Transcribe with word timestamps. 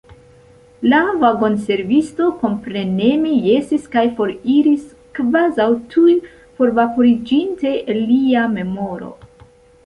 La 0.91 0.99
vagonservisto 1.23 2.29
kompreneme 2.43 3.33
jesis 3.49 3.85
kaj 3.97 4.03
foriris, 4.21 4.87
kvazaŭ 5.19 5.67
tuj 5.93 6.17
forvaporiĝinte 6.63 7.77
el 7.95 8.03
lia 8.09 8.49
memoro. 8.57 9.13